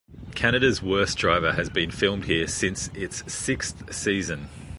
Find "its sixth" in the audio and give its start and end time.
2.95-3.93